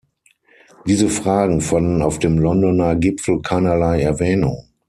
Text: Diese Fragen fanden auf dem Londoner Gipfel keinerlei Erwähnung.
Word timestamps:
Diese 0.87 1.09
Fragen 1.09 1.61
fanden 1.61 2.01
auf 2.01 2.17
dem 2.17 2.39
Londoner 2.39 2.95
Gipfel 2.95 3.43
keinerlei 3.43 4.01
Erwähnung. 4.01 4.71